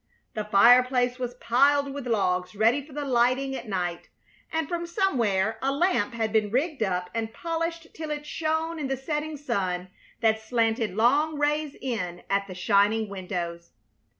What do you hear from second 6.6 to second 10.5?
up and polished till it shone in the setting sun that